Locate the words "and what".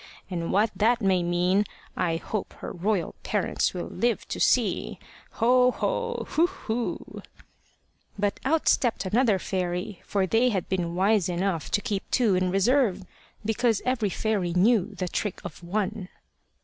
0.31-0.71